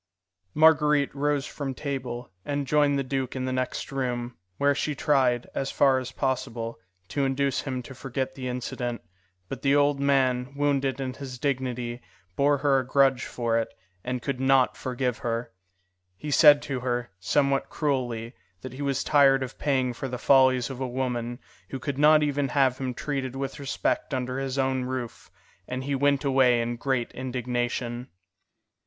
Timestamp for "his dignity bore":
11.13-12.57